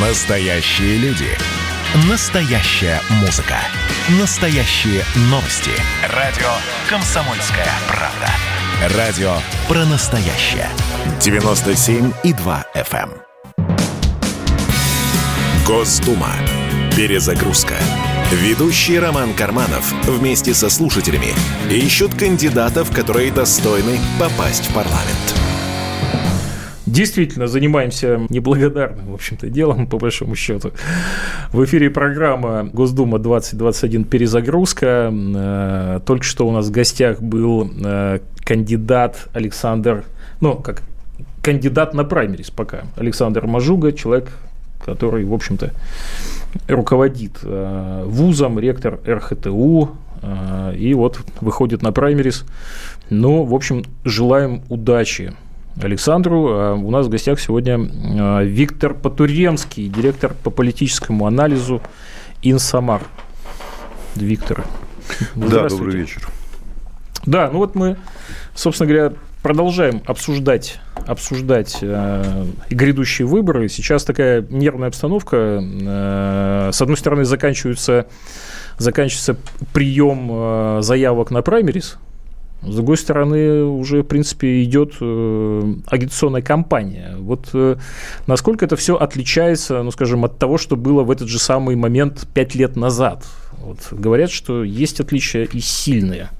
[0.00, 1.26] Настоящие люди.
[2.08, 3.56] Настоящая музыка.
[4.20, 5.72] Настоящие новости.
[6.14, 6.46] Радио
[6.88, 8.96] «Комсомольская правда».
[8.96, 9.32] Радио
[9.66, 10.68] про настоящее.
[11.18, 13.10] 97,2 FM.
[13.10, 13.66] эм.
[15.66, 16.30] Госдума.
[16.94, 17.74] Перезагрузка.
[18.30, 21.34] Ведущий Роман Карманов вместе со слушателями
[21.68, 25.47] ищут кандидатов, которые достойны попасть в парламент.
[26.88, 30.72] Действительно, занимаемся неблагодарным, в общем-то, делом, по большому счету.
[31.52, 34.04] В эфире программа «Госдума 2021.
[34.04, 35.12] Перезагрузка».
[35.12, 40.04] Э, Только что у нас в гостях был э, кандидат Александр,
[40.40, 40.82] ну, как
[41.42, 44.30] кандидат на праймерис пока, Александр Мажуга, человек,
[44.82, 45.72] который, в общем-то,
[46.68, 49.90] руководит э, вузом, ректор РХТУ,
[50.76, 52.44] и вот выходит на праймерис.
[53.08, 55.32] Ну, в общем, желаем удачи
[55.82, 56.48] Александру.
[56.50, 61.80] А У нас в гостях сегодня э, Виктор Потуремский, директор по политическому анализу
[62.42, 63.02] Инсамар.
[64.14, 64.64] Виктор.
[65.34, 66.28] Да, добрый вечер.
[67.24, 67.96] Да, ну вот мы,
[68.54, 69.12] собственно говоря,
[69.42, 73.68] продолжаем обсуждать, обсуждать э, грядущие выборы.
[73.68, 75.62] Сейчас такая нервная обстановка.
[75.62, 78.06] Э, с одной стороны, заканчивается,
[78.78, 79.36] заканчивается
[79.72, 81.98] прием э, заявок на праймерис.
[82.62, 87.14] С другой стороны, уже, в принципе, идет э, агитационная кампания.
[87.18, 87.76] Вот э,
[88.26, 92.26] насколько это все отличается, ну, скажем, от того, что было в этот же самый момент
[92.34, 93.24] пять лет назад?
[93.58, 96.30] Вот, говорят, что есть отличия и сильные.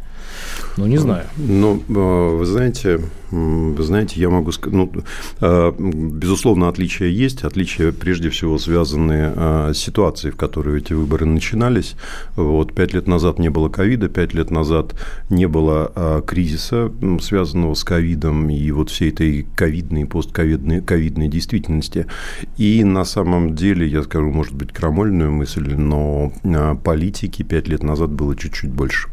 [0.76, 1.24] Ну, не знаю.
[1.36, 4.92] Ну, э, вы знаете, вы знаете, я могу сказать, ну,
[5.40, 7.42] э, безусловно, отличия есть.
[7.42, 11.96] Отличия прежде всего связаны э, с ситуацией, в которой эти выборы начинались.
[12.36, 14.94] Вот пять лет назад не было ковида, пять лет назад
[15.30, 22.06] не было кризиса, связанного с ковидом и вот всей этой ковидной, постковидной ковидной действительности.
[22.56, 26.32] И на самом деле, я скажу, может быть, крамольную мысль, но
[26.84, 29.08] политики пять лет назад было чуть-чуть больше.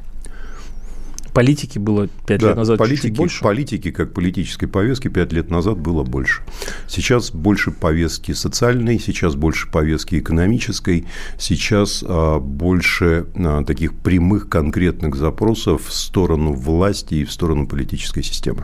[1.36, 3.44] Политики было пять Да, лет назад политики, чуть-чуть больше.
[3.44, 6.44] политики как политической повестки пять лет назад было больше.
[6.88, 11.06] Сейчас больше повестки социальной, сейчас больше повестки экономической,
[11.38, 18.24] сейчас а, больше а, таких прямых конкретных запросов в сторону власти и в сторону политической
[18.24, 18.64] системы.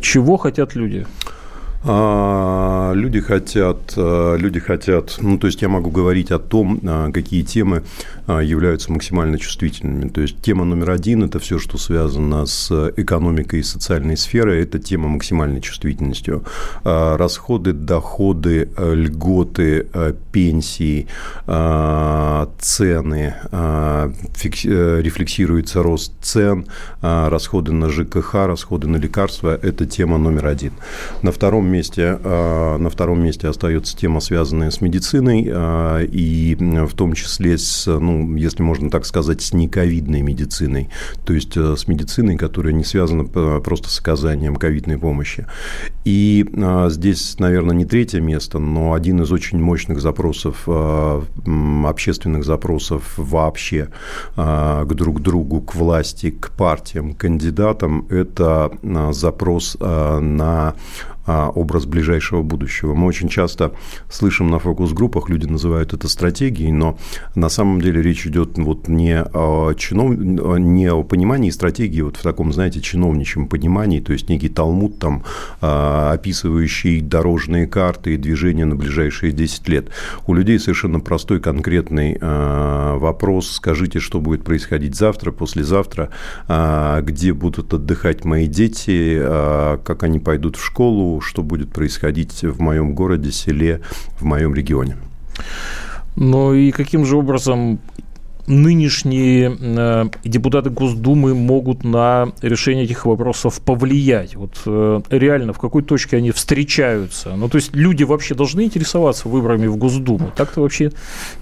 [0.00, 1.04] Чего хотят люди?
[1.88, 7.10] А, Люди хотят, а, люди хотят, ну, то есть я могу говорить о том, а,
[7.12, 7.82] какие темы
[8.28, 10.08] являются максимально чувствительными.
[10.08, 14.78] То есть тема номер один– это все, что связано с экономикой и социальной сферой, это
[14.78, 16.44] тема максимальной чувствительностью.
[16.84, 21.06] А, Расходы, доходы, а, льготы, а, пенсии,
[21.46, 24.12] а, цены, а,
[24.44, 26.66] э, рефлексируется рост цен,
[27.02, 30.72] а, расходы на ЖКХ, расходы на лекарства– это тема номер один.
[31.22, 36.94] На втором месте, а, на втором месте остается тема, связанная с медициной, а, и в
[36.94, 40.88] том числе с, ну, если можно так сказать, с нековидной медициной,
[41.24, 45.46] то есть э, с медициной, которая не связана п- просто с оказанием ковидной помощи.
[46.04, 53.14] И а, здесь, наверное, не третье место, но один из очень мощных запросов, общественных запросов
[53.16, 53.88] вообще
[54.36, 58.70] к друг другу, к власти, к партиям, к кандидатам, это
[59.12, 60.74] запрос на
[61.26, 62.94] образ ближайшего будущего.
[62.94, 63.72] Мы очень часто
[64.10, 66.98] слышим на фокус-группах, люди называют это стратегией, но
[67.34, 70.16] на самом деле речь идет вот не о, чинов...
[70.18, 75.24] не о понимании стратегии вот в таком, знаете, чиновничьем понимании, то есть некий талмуд, там,
[75.60, 79.88] а, описывающий дорожные карты и движения на ближайшие 10 лет.
[80.26, 86.10] У людей совершенно простой, конкретный а, вопрос, скажите, что будет происходить завтра, послезавтра,
[86.48, 92.42] а, где будут отдыхать мои дети, а, как они пойдут в школу, что будет происходить
[92.42, 93.80] в моем городе, селе,
[94.18, 94.96] в моем регионе.
[96.16, 97.78] Ну и каким же образом
[98.46, 104.36] нынешние э, депутаты Госдумы могут на решение этих вопросов повлиять?
[104.36, 107.34] Вот э, реально, в какой точке они встречаются?
[107.36, 110.30] Ну, то есть люди вообще должны интересоваться выборами в Госдуму?
[110.36, 110.92] Так-то вообще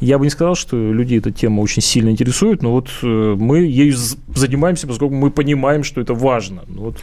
[0.01, 3.59] я бы не сказал, что людей эта тема очень сильно интересует, но вот э, мы
[3.61, 3.95] ею
[4.35, 6.65] занимаемся, поскольку мы понимаем, что это важно.
[6.69, 6.97] Ну, Вот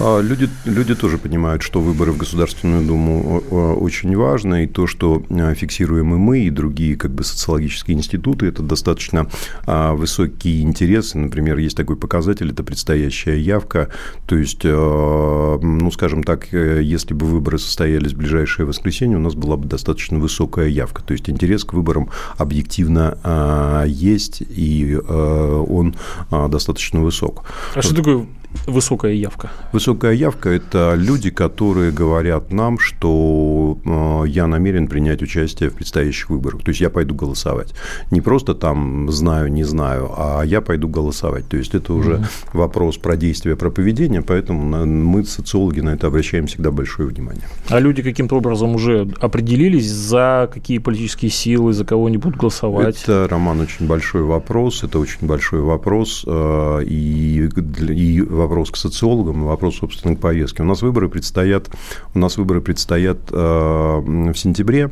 [0.00, 5.54] Люди, люди тоже понимают, что выборы в Государственную Думу очень важны, и то, что а,
[5.54, 9.28] фиксируем и мы, и другие как бы, социологические институты, это достаточно
[9.66, 11.18] а, высокие интересы.
[11.18, 13.90] Например, есть такой показатель, это предстоящая явка.
[14.26, 19.20] То есть, а, ну, скажем так, э, если бы выборы состоялись в ближайшее воскресенье, у
[19.20, 21.02] нас была бы достаточно высокая явка.
[21.02, 25.94] То есть, интерес к выборам объективно а, есть, и а, он
[26.30, 27.44] а, достаточно высок.
[27.74, 28.26] А что такое
[28.66, 29.50] высокая явка?
[29.72, 36.30] Высокая явка– это люди, которые говорят нам, что э, я намерен принять участие в предстоящих
[36.30, 36.62] выборах.
[36.62, 37.74] То есть я пойду голосовать.
[38.10, 41.48] Не просто там знаю, не знаю, а я пойду голосовать.
[41.48, 42.26] То есть это уже mm-hmm.
[42.52, 47.44] вопрос про действие, про поведение, поэтому мы, социологи, на это обращаем всегда большое внимание.
[47.68, 53.02] А люди каким-то образом уже определились, за какие политические силы, за кого они будут голосовать?
[53.02, 54.82] Это, Роман, очень большой вопрос.
[54.82, 56.24] Это очень большой вопрос.
[56.26, 57.48] Э, и,
[57.88, 60.62] и вопрос к социологам, вопрос, собственно, к повестке.
[60.62, 61.70] У нас выборы предстоят,
[62.14, 64.90] у нас выборы предстоят э, в сентябре,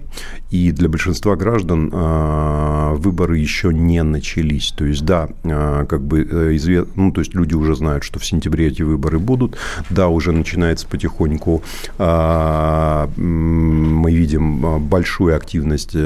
[0.51, 4.73] и для большинства граждан э, выборы еще не начались.
[4.73, 6.23] То есть, да, как бы
[6.57, 9.57] известно, ну, то есть люди уже знают, что в сентябре эти выборы будут,
[9.91, 11.63] да, уже начинается потихоньку,
[11.99, 15.97] мы видим большую активность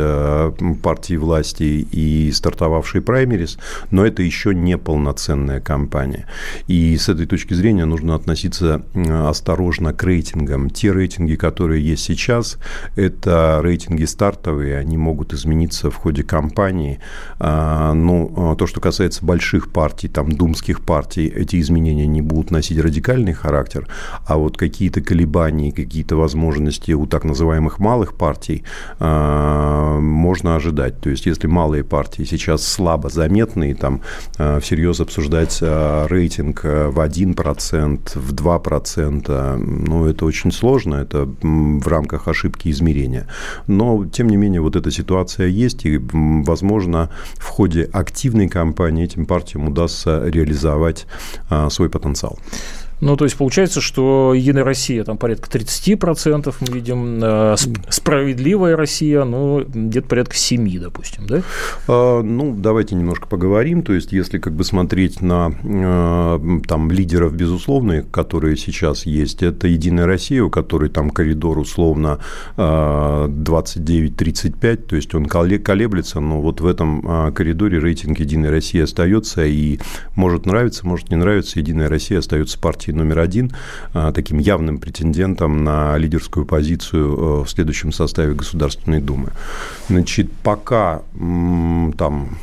[0.83, 3.59] партии власти и стартовавшей праймерис,
[3.91, 6.27] но это еще не полноценная кампания.
[6.67, 10.71] И с этой точки зрения нужно относиться осторожно к рейтингам.
[10.71, 12.59] Те рейтинги, которые есть сейчас,
[12.97, 17.01] это рейтинги стартовые, они могут измениться в ходе кампании.
[17.39, 22.51] А, Но а то, что касается больших партий, там, думских партий, эти изменения не будут
[22.51, 23.89] носить радикальный характер,
[24.27, 28.65] а вот какие-то колебания, какие-то возможности у так называемых малых партий
[28.99, 31.01] а, можно ожидать.
[31.01, 34.01] То есть, если малые партии сейчас слабо заметны, там
[34.35, 42.69] всерьез обсуждать рейтинг в 1%, в 2%, ну, это очень сложно, это в рамках ошибки
[42.71, 43.27] измерения.
[43.67, 49.27] Но, тем не менее, вот эта ситуация есть, и, возможно, в ходе активной кампании этим
[49.27, 51.07] партиям удастся реализовать
[51.51, 52.39] а, свой потенциал.
[53.05, 57.55] Ну, то есть получается, что Единая Россия там порядка 30% мы видим, э,
[57.91, 61.43] Справедливая Россия, ну, где-то порядка 7, допустим, да?
[61.87, 63.83] А, ну, давайте немножко поговорим.
[63.83, 69.69] То есть, если как бы смотреть на э, там лидеров, безусловно, которые сейчас есть, это
[69.69, 72.21] Единая Россия, у которой там коридор условно
[72.57, 79.45] 29-35, э, то есть он колеблется, но вот в этом коридоре рейтинг Единой России остается,
[79.45, 79.79] и
[80.15, 83.53] может нравиться, может не нравиться, Единая Россия остается партией номер один,
[83.93, 89.29] а, таким явным претендентом на лидерскую позицию э, в следующем составе Государственной Думы.
[89.89, 92.39] Значит, пока там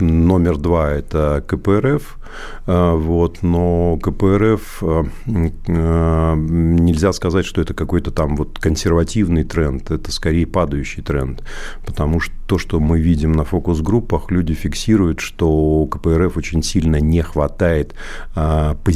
[0.00, 2.18] номер два– это КПРФ,
[2.66, 10.12] Э, вот, но КПРФ э, нельзя сказать, что это какой-то там вот консервативный тренд, это
[10.12, 11.42] скорее падающий тренд,
[11.84, 17.22] потому что то, что мы видим на фокус-группах, люди фиксируют, что КПРФ очень сильно не
[17.22, 17.94] хватает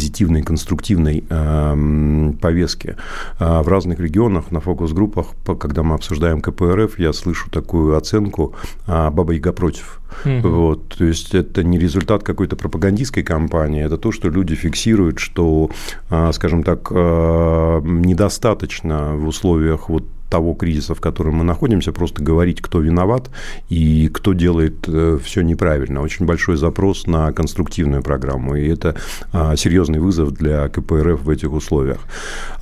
[0.03, 1.23] позитивной, конструктивной
[2.41, 2.97] повестки.
[3.39, 5.27] В разных регионах на фокус-группах,
[5.61, 8.55] когда мы обсуждаем КПРФ, я слышу такую оценку
[8.87, 10.01] «Баба Яга против».
[10.25, 10.49] Угу.
[10.49, 15.71] Вот, то есть это не результат какой-то пропагандистской кампании, это то, что люди фиксируют, что,
[16.11, 22.25] а, скажем так, а, недостаточно в условиях вот того кризиса, в котором мы находимся, просто
[22.25, 23.29] говорить, кто виноват
[23.69, 26.01] и кто делает э, все неправильно.
[26.01, 28.97] Очень большой запрос на конструктивную программу, и это
[29.31, 31.99] а, серьезный вызов для КПРФ в этих условиях.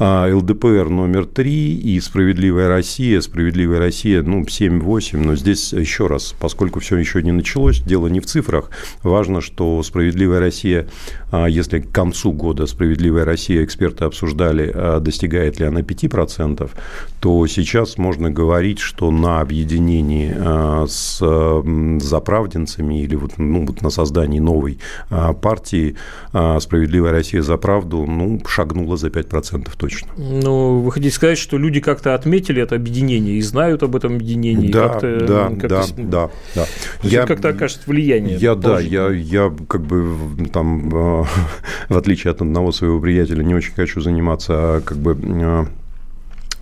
[0.01, 3.21] А, ЛДПР номер три и «Справедливая Россия».
[3.21, 8.19] «Справедливая Россия», ну, 7-8, но здесь еще раз, поскольку все еще не началось, дело не
[8.19, 8.71] в цифрах,
[9.05, 10.89] важно, что «Справедливая Россия»,
[11.49, 16.71] если к концу года «Справедливая Россия» эксперты обсуждали, достигает ли она 5%,
[17.21, 21.21] то сейчас можно говорить, что на объединении э, с
[22.05, 24.79] заправдинцами или вот, ну, вот на создании новой
[25.43, 25.97] партии
[26.31, 30.09] «Справедливая Россия за правду» ну, шагнула за 5% точно.
[30.17, 34.71] Ну, вы хотите сказать, что люди как-то отметили это объединение и знают об этом объединении?
[34.71, 36.67] Да, да, да, да, да.
[37.03, 38.37] Я, как-то окажет влияние.
[38.37, 40.15] Я, да, я, я как бы
[40.53, 41.20] там,
[41.89, 45.67] в отличие от одного своего приятеля, не очень хочу заниматься как бы Э,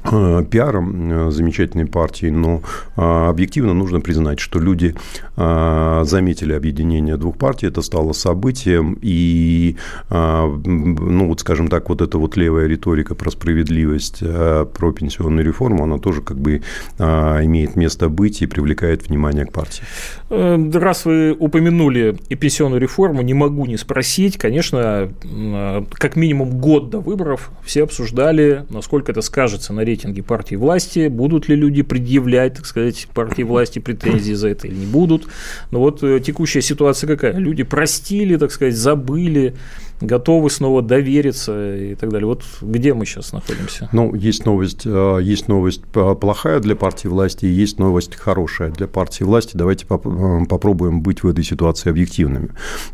[0.02, 2.62] пиаром э, замечательной партии, но
[2.96, 4.94] э, объективно нужно признать, что люди
[5.36, 9.76] заметили объединение двух партий, это стало событием, и,
[10.10, 15.98] ну, вот, скажем так, вот эта вот левая риторика про справедливость, про пенсионную реформу, она
[15.98, 16.62] тоже как бы
[16.98, 19.84] имеет место быть и привлекает внимание к партии.
[20.28, 25.12] Раз вы упомянули и пенсионную реформу, не могу не спросить, конечно,
[25.92, 31.48] как минимум год до выборов все обсуждали, насколько это скажется на рейтинге партии власти, будут
[31.48, 35.26] ли люди предъявлять, так сказать, партии власти претензии за это или не будут.
[35.70, 37.32] Но вот э, текущая ситуация какая?
[37.38, 39.54] Люди простили, так сказать, забыли,
[40.00, 42.26] готовы снова довериться и так далее.
[42.26, 43.88] Вот где мы сейчас находимся?
[43.92, 48.86] Ну, есть новость, э, есть новость плохая для партии власти, и есть новость хорошая для
[48.86, 49.56] партии власти.
[49.56, 52.50] Давайте э, попробуем быть в этой ситуации объективными.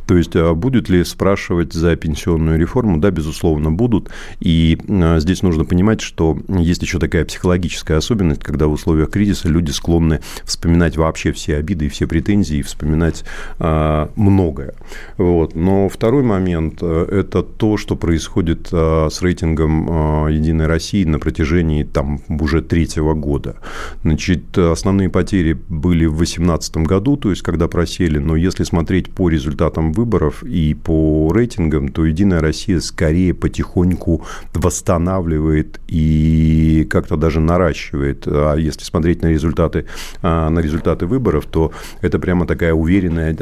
[0.07, 2.99] То есть, э, будет ли спрашивать за пенсионную реформу?
[2.99, 4.11] Да, безусловно, будут.
[4.41, 4.79] И
[5.19, 10.21] здесь нужно понимать, что есть еще такая психологическая особенность, когда в условиях кризиса люди склонны
[10.45, 13.25] вспоминать вообще все обиды и все претензии, и вспоминать
[13.59, 14.75] многое.
[15.17, 15.55] Вот.
[15.55, 21.85] Но второй момент это то, что происходит а, с рейтингом а, «Единой России» на протяжении
[21.85, 23.57] там, уже третьего года.
[24.03, 29.29] Значит, основные потери были в 2018 году, то есть когда просели, но если смотреть по
[29.29, 34.25] результатам выборов и по рейтингам, то «Единая Россия» скорее потихоньку
[34.55, 38.27] восстанавливает и как-то даже наращивает.
[38.27, 39.87] А если смотреть на результаты,
[40.23, 43.35] на результаты выборов, то это прямо такая уверенная,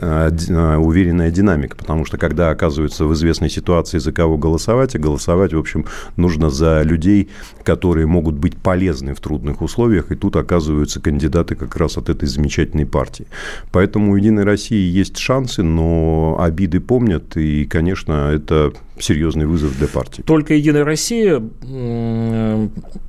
[0.79, 3.13] уверенная динамика, потому что когда оказывается в
[3.43, 5.85] известной ситуации, за кого голосовать, и голосовать, в общем,
[6.17, 7.29] нужно за людей,
[7.65, 12.29] которые могут быть полезны в трудных условиях, и тут оказываются кандидаты как раз от этой
[12.29, 13.27] замечательной партии.
[13.73, 19.89] Поэтому у «Единой России» есть шансы, но обиды помнят, и, конечно, это серьезный вызов для
[19.89, 20.23] партии.
[20.23, 21.43] Только «Единая Россия»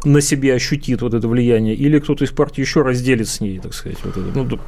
[0.05, 3.73] на себе ощутит вот это влияние, или кто-то из партии еще разделит с ней, так
[3.73, 4.59] сказать, вот это, ну,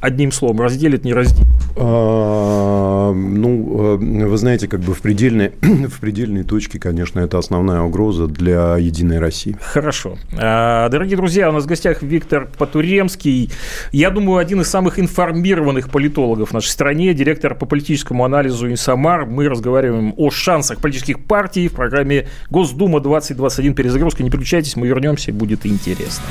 [0.00, 1.46] одним словом, разделит, не разделит?
[1.76, 7.80] А, ну, э, вы знаете, как бы в предельной, в предельной точке, конечно, это основная
[7.80, 9.56] угроза для «Единой России».
[9.60, 10.18] Хорошо.
[10.36, 13.50] А, дорогие друзья, у нас в гостях Виктор Потуремский.
[13.92, 19.26] Я думаю, один из самых информированных политологов в нашей стране, директор по политическому анализу «Инсамар».
[19.26, 23.74] Мы разговариваем о шансах политических партий в программе «Госдума-2021.
[23.74, 24.22] Перезагрузка».
[24.22, 26.24] Не переключайтесь, мы вернемся, будет интересно.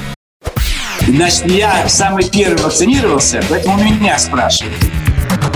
[1.08, 4.76] Значит, я самый первый вакцинировался, поэтому меня спрашивают.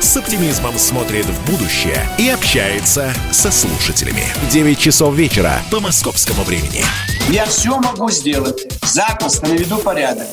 [0.00, 4.24] с оптимизмом смотрит в будущее и общается со слушателями.
[4.50, 6.84] 9 часов вечера по московскому времени.
[7.28, 8.66] Я все могу сделать.
[8.82, 10.28] Запросто наведу порядок.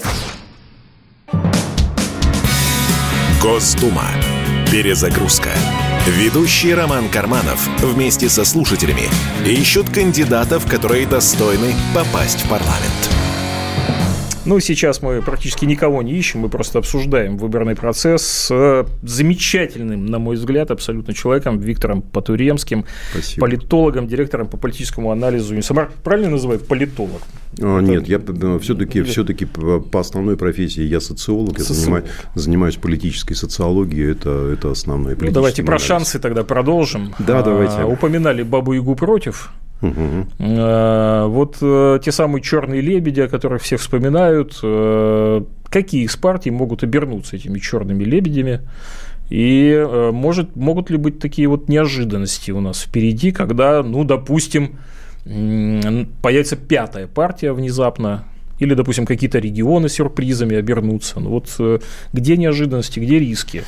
[3.42, 4.06] Госдума.
[4.72, 5.50] Перезагрузка.
[6.08, 9.10] Ведущий Роман Карманов вместе со слушателями
[9.46, 13.11] ищут кандидатов, которые достойны попасть в парламент.
[14.44, 20.18] Ну, сейчас мы практически никого не ищем, мы просто обсуждаем выборный процесс с замечательным, на
[20.18, 23.42] мой взгляд, абсолютно человеком Виктором Потуремским, Спасибо.
[23.42, 25.56] политологом, директором по политическому анализу.
[25.56, 27.22] Инсамар правильно называют политолог?
[27.62, 28.20] А, нет, я
[28.60, 35.16] все-таки все по основной профессии я социолог, я занимаюсь, занимаюсь политической социологией, это, это основное.
[35.20, 37.14] Ну, давайте про шансы тогда продолжим.
[37.20, 37.76] Да, давайте.
[37.78, 39.52] А, упоминали Бабу Ягу против.
[39.82, 40.28] Угу.
[40.38, 46.84] Вот э, те самые черные лебеди, о которых все вспоминают, э, какие из партий могут
[46.84, 48.62] обернуться этими черными лебедями?
[49.30, 54.80] И может, могут ли быть такие вот неожиданности у нас впереди, когда, ну, допустим,
[55.24, 58.26] появится пятая партия внезапно,
[58.60, 61.22] или, допустим, какие-то регионы сюрпризами обернутся.
[61.22, 63.64] Ну вот где неожиданности, где риски?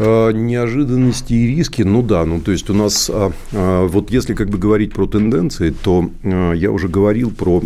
[0.00, 4.48] Неожиданности и риски, ну да, ну то есть у нас, а, а, вот если как
[4.48, 7.62] бы говорить про тенденции, то я уже говорил про,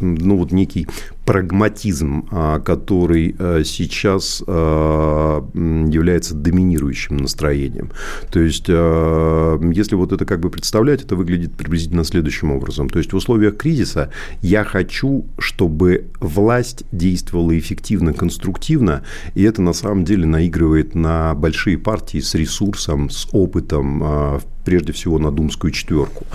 [0.00, 0.86] ну вот некий
[1.24, 7.90] прагматизм, а, который а, сейчас а, является доминирующим настроением.
[8.30, 12.88] То есть, если вот это как бы представлять, это выглядит приблизительно следующим образом.
[12.88, 14.10] То есть, в условиях кризиса
[14.40, 19.02] я хочу, чтобы власть действовала эффективно, конструктивно,
[19.34, 24.92] и это на самом деле наигрывает на большие партии с ресурсом, с опытом в прежде
[24.92, 26.26] всего на Думскую четверку,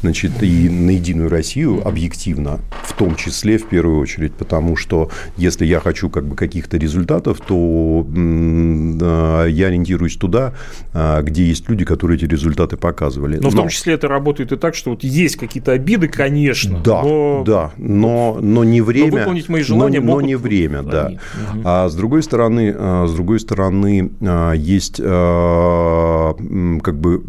[0.00, 5.66] значит, и на Единую Россию объективно, в том числе в первую очередь, потому что если
[5.66, 10.54] я хочу как бы каких-то результатов, то я ориентируюсь туда,
[10.92, 13.36] а, где есть люди, которые эти результаты показывали.
[13.36, 16.80] Но, но в том числе это работает и так, что вот есть какие-то обиды, конечно.
[16.80, 17.42] Да, но...
[17.44, 19.10] да, но, но не время.
[19.10, 20.22] Но выполнить мои желания но, могут...
[20.22, 21.12] но не время, да.
[21.52, 21.62] Угу.
[21.64, 27.22] А с другой стороны, а, с другой стороны, а, есть как бы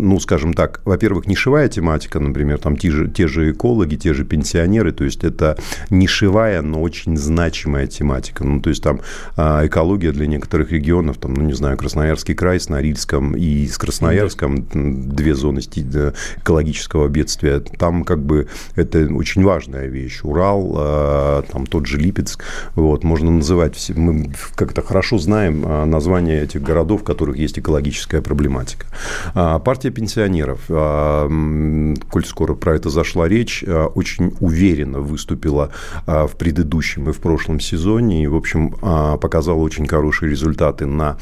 [0.00, 4.24] ну, скажем так, во-первых, нишевая тематика, например, там те же, те же экологи, те же
[4.24, 5.56] пенсионеры, то есть это
[5.90, 8.44] нишевая, но очень значимая тематика.
[8.44, 9.00] Ну, то есть там
[9.36, 13.78] а, экология для некоторых регионов, там, ну, не знаю, Красноярский край с Норильском и с
[13.78, 20.20] Красноярском, две зоны экологического бедствия, там как бы это очень важная вещь.
[20.22, 22.42] Урал, а, там тот же Липецк,
[22.74, 28.22] вот, можно называть, все, мы как-то хорошо знаем названия этих городов, в которых есть экологическая
[28.22, 28.86] проблематика.
[29.34, 35.70] Партия пенсионеров, коль скоро про это зашла речь, очень уверенно выступила
[36.06, 38.70] в предыдущем и в прошлом сезоне, и, в общем,
[39.18, 41.16] показала очень хорошие результаты на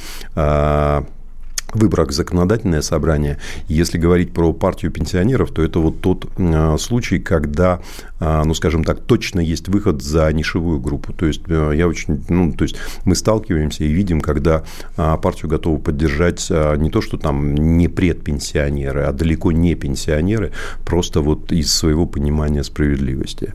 [1.74, 3.38] выборах законодательное собрание.
[3.68, 7.80] Если говорить про партию пенсионеров, то это вот тот э, случай, когда,
[8.20, 11.12] э, ну, скажем так, точно есть выход за нишевую группу.
[11.12, 14.62] То есть э, я очень, ну, то есть мы сталкиваемся и видим, когда
[14.96, 20.52] партию готовы поддержать не то, что там не предпенсионеры, а далеко не пенсионеры,
[20.84, 23.52] просто вот из своего понимания справедливости.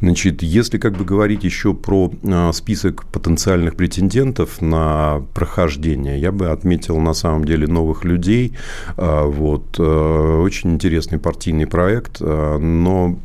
[0.00, 2.12] Значит, если как бы говорить еще про
[2.52, 8.52] список потенциальных претендентов на прохождение, я бы отметил на самом деле деле новых людей.
[8.96, 9.76] А, вот.
[9.78, 13.16] Э, очень интересный партийный проект, э, но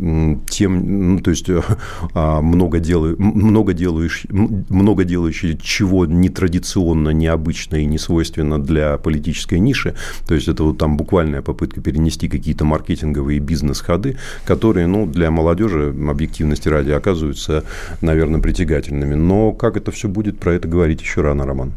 [0.49, 1.47] тем, ну, то есть
[2.13, 9.59] а, много, делаю, много, делаешь, много делающий, чего нетрадиционно, необычно и не свойственно для политической
[9.59, 9.95] ниши.
[10.27, 15.93] То есть это вот там буквальная попытка перенести какие-то маркетинговые бизнес-ходы, которые ну, для молодежи,
[16.09, 17.63] объективности ради, оказываются,
[18.01, 19.15] наверное, притягательными.
[19.15, 21.73] Но как это все будет, про это говорить еще рано, Роман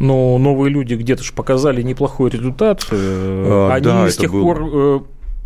[0.00, 2.84] но новые люди где-то же показали неплохой результат.
[2.90, 4.42] А, Они да, с тех был...
[4.42, 5.00] пор э,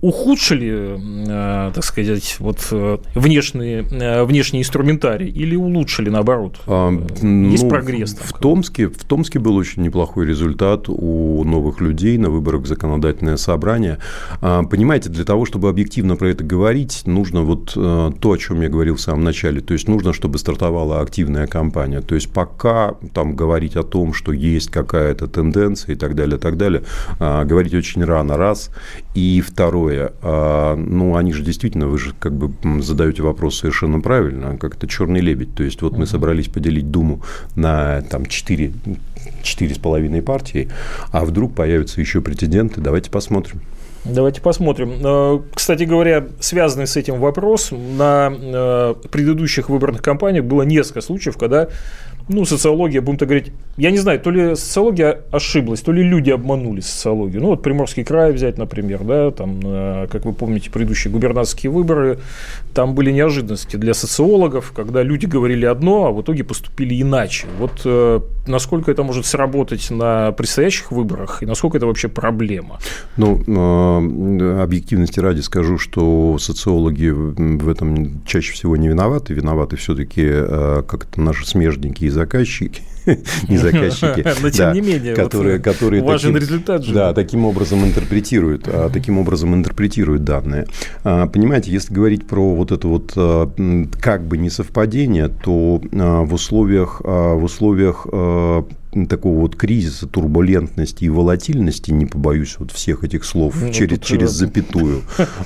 [0.04, 6.60] ухудшили, э, так сказать, вот э, внешние, э, внешний инструментарий или улучшили наоборот?
[6.66, 8.12] А, Есть ну, прогресс?
[8.12, 12.66] Там, в, Томске, в Томске был очень неплохой результат у новых людей на выборах в
[12.66, 13.98] законодательное собрание.
[14.42, 18.68] А, понимаете, для того, чтобы объективно про это говорить, нужно вот то, о чем я
[18.68, 19.62] говорил в самом начале.
[19.62, 22.02] То есть нужно, чтобы стартовала активная кампания.
[22.02, 26.58] То есть пока там говорить о том, что есть какая-то тенденция и так далее, так
[26.58, 26.82] далее,
[27.18, 28.70] а, говорить очень рано, раз.
[29.14, 34.00] И второе, Второе, а, ну, они же действительно, вы же как бы задаете вопрос совершенно
[34.00, 35.54] правильно, как это черный лебедь.
[35.54, 37.22] То есть, вот мы собрались поделить Думу
[37.54, 38.72] на там четыре,
[39.42, 40.68] четыре с половиной партии,
[41.12, 43.60] а вдруг появятся еще претенденты, давайте посмотрим.
[44.04, 45.00] Давайте посмотрим.
[45.02, 51.38] Э, кстати говоря, связанный с этим вопрос, на э, предыдущих выборных кампаниях было несколько случаев,
[51.38, 51.68] когда
[52.28, 56.30] ну, социология, будем так говорить, я не знаю, то ли социология ошиблась, то ли люди
[56.30, 57.42] обманули социологию.
[57.42, 62.18] Ну, вот Приморский край взять, например, да, там, э, как вы помните, предыдущие губернаторские выборы,
[62.74, 67.46] там были неожиданности для социологов, когда люди говорили одно, а в итоге поступили иначе.
[67.58, 67.86] Вот
[68.46, 72.78] насколько это может сработать на предстоящих выборах и насколько это вообще проблема?
[73.16, 79.34] Ну, объективности ради скажу, что социологи в этом чаще всего не виноваты.
[79.34, 80.26] Виноваты все-таки
[80.86, 82.82] как-то наши смежники из заказчики,
[83.48, 86.94] не заказчики, но тем не менее, которые, которые важен результат же.
[86.94, 90.66] Да, таким образом интерпретируют, а, таким образом интерпретируют данные.
[91.02, 93.50] А, понимаете, если говорить про вот это вот а,
[94.00, 98.06] как бы несовпадение, то в условиях, в условиях
[99.08, 104.30] такого вот кризиса, турбулентности и волатильности, не побоюсь вот всех этих слов, ну, через, через
[104.30, 105.02] запятую.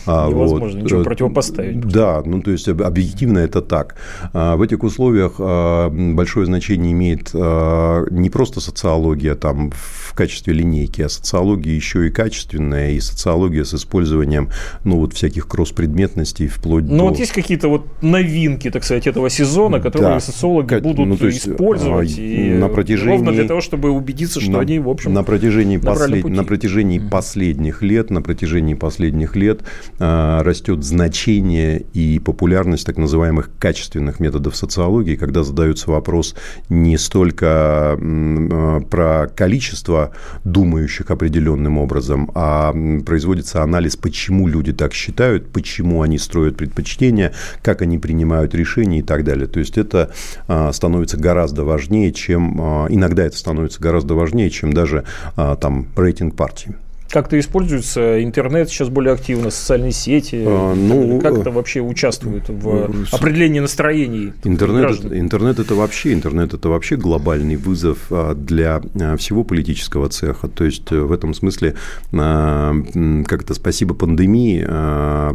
[0.07, 1.81] Невозможно вот, ничего противопоставить.
[1.81, 3.97] Да, ну то есть объективно это так.
[4.33, 11.09] В этих условиях большое значение имеет Э, не просто социология там в качестве линейки, а
[11.09, 14.51] социология еще и качественная, и социология с использованием,
[14.85, 16.97] ну, вот всяких кросс-предметностей вплоть ну, до...
[16.97, 20.21] Ну, вот есть какие-то вот новинки, так сказать, этого сезона, которые да.
[20.21, 23.17] социологи будут ну, то есть, использовать, а, на протяжении...
[23.17, 26.25] ровно для того, чтобы убедиться, что на, они, в общем, на протяжении, послед...
[26.25, 27.09] на протяжении mm.
[27.09, 29.63] последних лет, на протяжении последних лет
[29.99, 36.35] а, растет значение и популярность так называемых качественных методов социологии, когда задается вопрос
[36.69, 40.13] не столько только э, про количество
[40.45, 42.73] думающих определенным образом, а
[43.05, 49.03] производится анализ, почему люди так считают, почему они строят предпочтения, как они принимают решения и
[49.03, 49.47] так далее.
[49.47, 50.11] То есть это
[50.47, 55.05] а, становится гораздо важнее, чем а, иногда это становится гораздо важнее, чем даже
[55.37, 56.75] а, там рейтинг партии.
[57.11, 60.45] Как-то используется интернет сейчас более активно, социальные сети?
[60.47, 66.55] А, ну, как это вообще участвует в ну, определении настроений интернет, интернет это вообще интернет
[66.55, 70.49] это вообще глобальный вызов а, для а, всего политического цеха.
[70.49, 71.75] То есть э, в этом смысле
[72.11, 74.67] как-то спасибо пандемии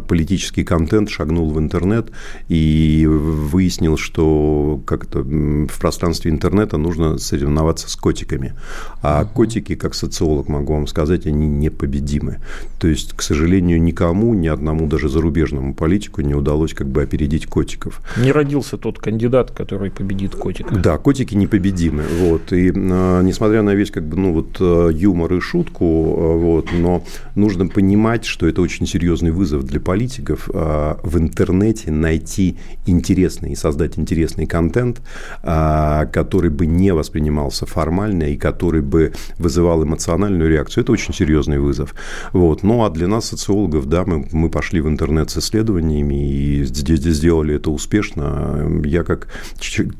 [0.06, 2.10] политический контент шагнул в интернет
[2.48, 8.54] и выяснил, что как-то в пространстве интернета нужно соревноваться с котиками.
[9.02, 12.38] А котики, как социолог могу вам сказать, они непобедимы.
[12.78, 17.46] То есть, к сожалению, никому, ни одному даже зарубежному политику не удалось как бы опередить
[17.46, 18.00] котиков.
[18.16, 20.74] Не родился тот кандидат, который победит котика.
[20.74, 22.02] Да, котики непобедимы.
[22.20, 22.52] Вот.
[22.52, 26.68] И э, несмотря на весь как бы, ну, вот, э, юмор и шутку, э, вот,
[26.72, 27.02] но
[27.34, 33.56] нужно понимать, что это очень серьезный вызов для политиков э, в интернете найти интересный и
[33.56, 35.00] создать интересный контент,
[35.42, 40.84] э, который бы не воспринимался формально и который бы вызывал эмоциональную реакцию.
[40.84, 41.14] Это очень
[41.54, 41.94] серьезный вызов.
[42.32, 42.62] Вот.
[42.62, 47.56] Ну, а для нас, социологов, да, мы, мы пошли в интернет с исследованиями и сделали
[47.56, 48.80] это успешно.
[48.84, 49.28] Я как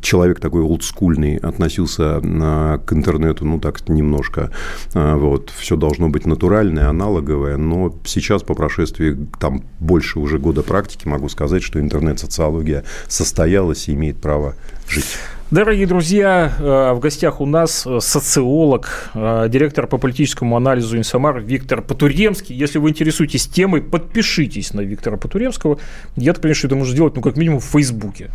[0.00, 4.50] человек такой олдскульный относился к интернету, ну, так немножко,
[4.94, 10.62] а, вот, все должно быть натуральное, аналоговое, но сейчас, по прошествии там больше уже года
[10.62, 14.54] практики, могу сказать, что интернет-социология состоялась и имеет право
[14.88, 15.18] жить.
[15.50, 21.38] Дорогие друзья, э, в гостях у нас э, социолог, э, директор по политическому анализу Инсамар
[21.38, 22.56] Виктор Потуремский.
[22.56, 25.78] Если вы интересуетесь темой, подпишитесь на Виктора Потуремского.
[26.16, 28.30] Я так понимаю, что это можно сделать, ну, как минимум, в Фейсбуке.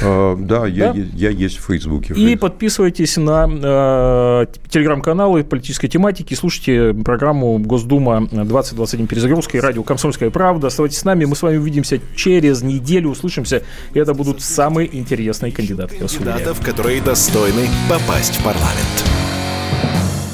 [0.00, 1.00] Да, я, да?
[1.14, 2.14] я есть в Фейсбуке.
[2.14, 10.30] И подписывайтесь на э, телеграм-каналы политической тематики, слушайте программу Госдума 2021 перезагрузка и радио «Комсомольская
[10.30, 10.68] правда».
[10.68, 13.62] Оставайтесь с нами, мы с вами увидимся через неделю, услышимся.
[13.92, 15.96] И это будут самые интересные кандидаты.
[15.96, 19.13] Кандидатов, которые достойны попасть в парламент.